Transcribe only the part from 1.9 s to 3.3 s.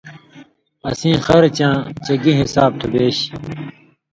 چے گی حساب تُھو بیش